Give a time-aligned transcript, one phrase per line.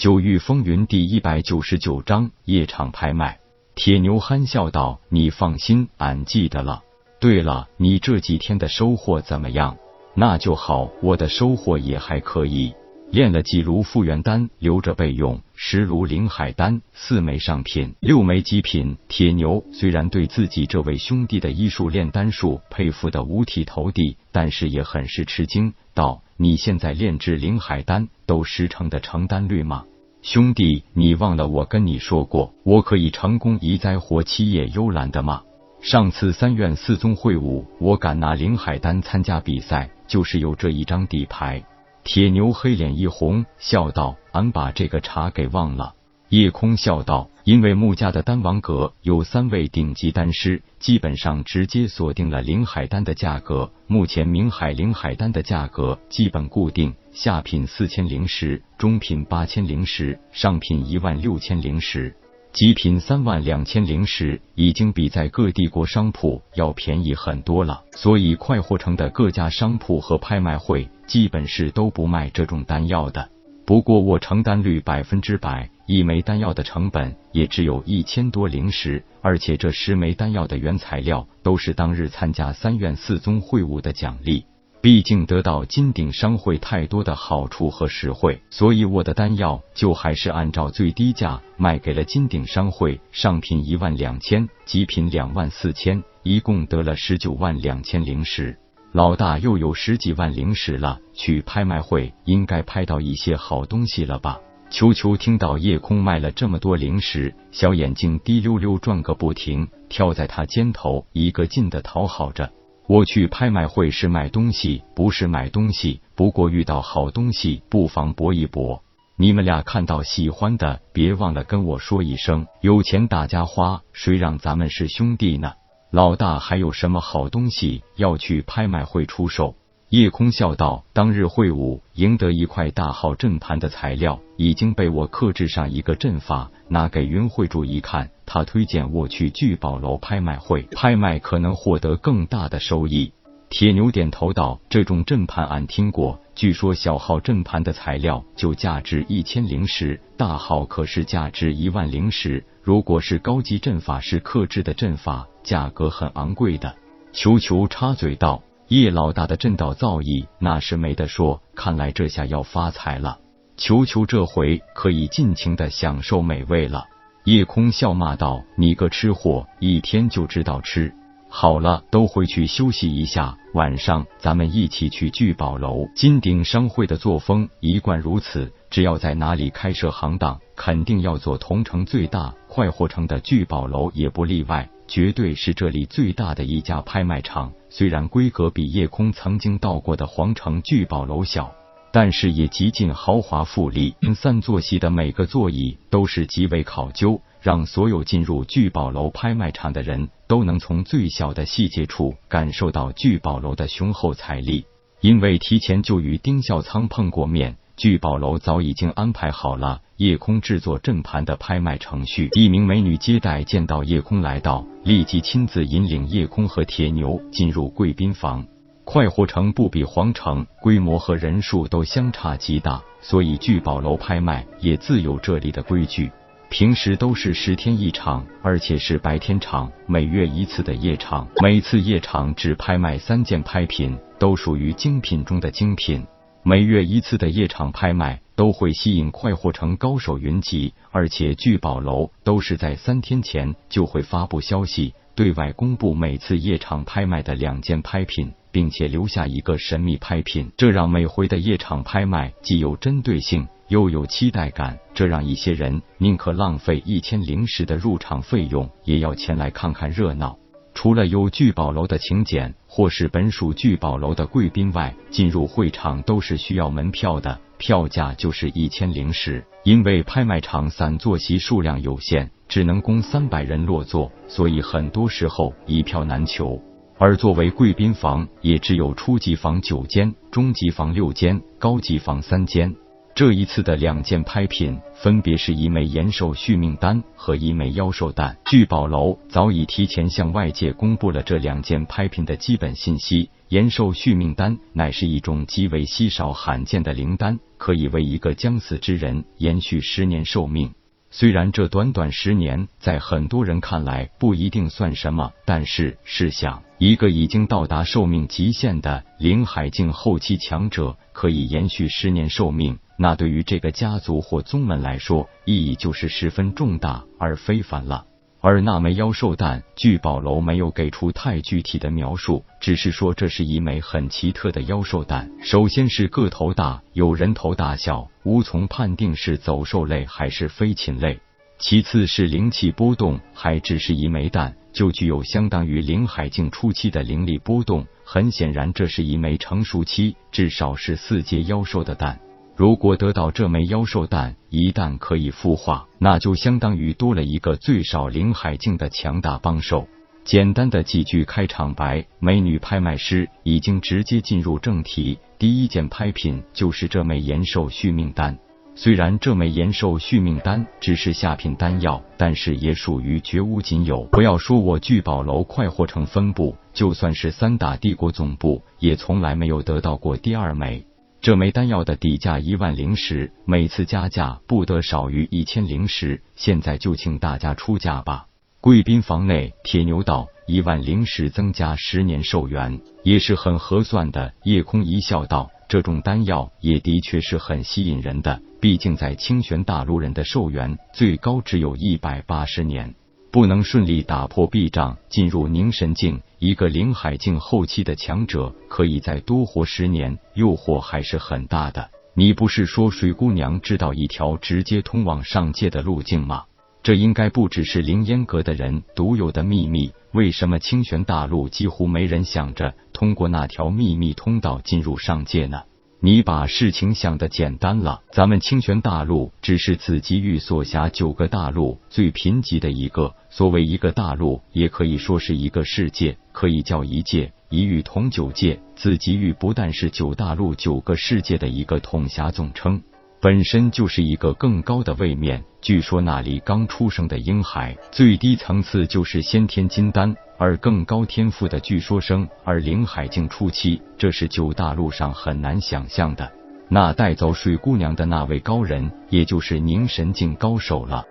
[0.00, 3.38] 九域风云第一百九十九章夜场拍卖。
[3.74, 6.82] 铁牛憨笑道：“你放心，俺记得了。
[7.20, 9.76] 对了，你这几天的收获怎么样？
[10.14, 12.72] 那就好，我的收获也还可以。
[13.10, 18.96] 炼了几炉复原丹，留着备用；十炉灵海丹，四枚上品，六枚极品。
[19.06, 29.84] 铁牛虽然对自己这位兄弟的医术炼丹术佩服的五体投地，但是也很是吃惊，道：你现在炼制灵海丹都十成的成丹率吗？
[30.22, 35.42] 兄弟，你忘了我跟你说过，我可以成功移栽活七叶幽兰的吗？
[35.80, 41.64] 上次三院四宗会武，我敢拿灵海丹参加比赛，就是有这一张底牌。
[42.04, 45.94] 铁牛黑脸一红，笑道：“俺把这个茬给忘了。”
[46.28, 53.72] 夜空笑道：“因为穆家的丹王阁有三位顶级丹师，基本上直接锁定了灵海丹的价格。
[53.88, 62.14] 目前明海灵海丹的价格基本固定，下品四千灵石，中品八千灵石，上品一万六千灵石，
[62.52, 67.82] 极品三万两千灵石，已经比在各帝国商铺要便宜很多了。
[67.96, 73.28] 所以快活城的各家商铺和拍卖会，基本是都不卖这种丹药的。
[73.66, 84.44] 不过我成单率百分之百。”一枚丹药的成本也只有一千多灵石，而且这十枚丹药的原材料都是当日参加三院四宗会晤的奖励。
[84.80, 93.00] 毕竟得到金鼎商会太多的好处和实惠，所以我的丹药就还是按照最低价卖给了金鼎商会。
[93.10, 98.56] 上品一万两千，极品两万四千，一共得了十九万两千灵石。
[98.92, 104.38] 老大又有十几万灵石了，去拍卖会应该拍到一些好东西了吧？
[104.70, 112.52] 球球听到夜空卖了这么多零食，小眼睛滴溜溜转个不停，跳在他肩头，一个劲的讨好着。
[112.86, 116.00] 我去拍卖会是卖东西，不是买东西。
[116.14, 118.84] 不过遇到好东西，不妨搏一搏。
[119.16, 122.46] 你们俩看到喜欢的，别忘了跟我说一声。
[122.60, 125.52] 有钱大家花，谁让咱们是兄弟呢？
[125.90, 129.56] 老大还有什么好东西要去拍卖会出售？
[129.90, 143.12] 夜空笑道：“当日会武赢得一块大号阵盘的材料，已经被我刻制上一个阵法，拿给云会主一看，他推荐我去聚宝楼拍卖会拍卖，可能获得更大的收益。”
[143.50, 152.44] 铁牛点头道：“这种阵盘俺听过，据说小号阵盘的材料就价值一千灵石，大号可是价值一万灵石。
[152.62, 156.76] 如果是高级阵法师刻制的阵法，价格很昂贵的。”
[157.12, 158.44] 球球插嘴道。
[158.70, 163.18] 叶老大的震道造诣那是没得说，看来这下要发财了。
[163.56, 166.84] 球球这回可以尽情的享受美味了。
[167.24, 170.94] 叶空笑骂道：“你个吃货，一天就知道吃。
[171.28, 175.88] 好了，都回去休息一下，晚上咱们一起去聚宝楼。
[175.96, 182.32] 金鼎商会的作风一贯如此，只要在哪里开设行当，肯定要做同城最大。
[182.46, 191.54] 快活城的聚宝楼也不例外。”绝对是这里最大的一家拍卖场，虽然规格比夜空曾经到过的皇城聚宝楼小，
[191.92, 193.94] 但是也极尽豪华富丽。
[194.16, 204.64] 三座席的每个座椅都是极为考究，让所有进入聚宝楼拍卖场的人都能从最小的细节处感受到聚宝楼的雄厚财力。
[205.00, 207.56] 因为提前就与丁孝仓碰过面。
[207.80, 212.28] 聚宝楼早已经安排好了夜空制作阵盘的拍卖程序。
[212.34, 218.46] 一名美女接待见到夜空来到，立即亲自引领夜空和铁牛进入贵宾房。
[218.84, 226.12] 快活城不比皇城，规模和人数都相差极大，所以聚宝楼拍卖也自有这里的规矩。
[226.50, 236.06] 平时都是十天一场，而且是白天场，每月一次的夜场，每次夜场只拍卖三件拍品，都属于精品中的精品。
[236.42, 260.38] 每月一次的夜场拍卖都会吸引快活城高手云集，而且聚宝楼都是在三天前就会发布消息，对外公布每次夜场拍卖的两件拍品，并且留下一个神秘拍品，这让每回的夜场拍卖既有针对性又有期待感，这让一些人宁可浪费一千零十的入场费用，也要前来看看热闹。
[260.74, 269.44] 除了有聚宝楼的请柬或是本属聚宝楼的贵宾外，进入会场都是需要门票的，票价就是一千零石。
[269.62, 276.58] 因为拍卖场散座席数量有限，只能供三百人落座，所以很多时候一票难求。
[276.96, 282.74] 而作为贵宾房，也只有初级房九间、中级房六间、高级房三间。
[283.20, 288.38] 这一次的两件拍品，分别是一枚延寿续命丹和一枚妖兽蛋。
[288.46, 293.28] 聚宝楼早已提前向外界公布了这两件拍品的基本信息。
[293.48, 300.72] 延寿续命丹乃是一种极为稀少罕见的灵丹，可以为一个将死之人延续十年寿命。
[301.12, 312.78] 虽然这短短十年在很多人看来不一定算什么，但是试想，一个已经到达寿命极限的灵海境后期强者可以延续十年寿命。
[312.96, 318.06] 那对于这个家族或宗门来说，意义就是十分重大而非凡了。
[318.42, 325.30] 而那枚妖兽蛋，聚宝楼没有给出太具体的描述，只是说这是一枚很奇特的妖兽蛋。
[325.42, 331.20] 首先是个头大，有人头大小，无从判定是走兽类还是飞禽类。
[331.58, 337.86] 其次是灵气波动，还只是一枚蛋，就具有相当于灵海境初期的灵力波动。
[338.04, 342.18] 很显然，这是一枚成熟期，至少是四阶妖兽的蛋。
[342.60, 349.88] 如果得到这枚妖兽蛋，一旦可以孵化，那就相当于多了一个最少灵海境的强大帮手。
[350.24, 355.18] 简单的几句开场白，美女拍卖师已经直接进入正题。
[355.38, 358.38] 第一件拍品就是这枚延寿续命丹。
[358.74, 364.04] 虽然这枚延寿续命丹只是下品丹药，但是也属于绝无仅有。
[364.12, 370.84] 不要说我聚宝楼快活城分部，就算是三大帝国总部，也从来没有得到过第二枚。
[371.22, 376.22] 这枚丹药的底价一万灵石，每次加价不得少于一千灵石。
[376.34, 378.26] 现在就请大家出价吧。
[378.62, 384.32] 贵宾房内，铁牛道一万灵石增加十年寿元，也是很合算的。
[384.44, 392.94] 夜空一笑道：“这种丹药也的确是很吸引人的，毕竟在清玄大陆人的寿元最高只有一百八十年。”
[393.32, 401.90] 不能顺利打破壁障，进入凝神境，一个灵海境后期的强者可以再多活十年，诱惑还是很大的。
[402.14, 406.44] 你不是说水姑娘知道一条直接通往上界的路径吗？
[406.82, 409.92] 这应该不只是凌烟阁的人独有的秘密。
[410.12, 415.62] 为什么清玄大陆几乎没人想着通过那条秘密通道进入上界呢？
[416.02, 423.14] 你把事情想的简单了，咱们清泉大陆只是紫极域所辖九个大陆最贫瘠的一个。
[423.28, 427.30] 所谓一个大陆，也可以说是一个世界，可以叫一界。
[427.50, 432.82] 一域同九界，紫极域不但是九大陆九个世界的一个统辖总称。
[433.20, 435.44] 本身就是一个更高的位面。
[435.60, 446.32] 据说那里刚出生的婴孩最低层次就是先天金丹，而更高天赋的据说生而灵海境初期，这是九大陆上很难想象的。
[446.66, 451.04] 那带走水姑娘的那位高人，也就是凝神境高手了。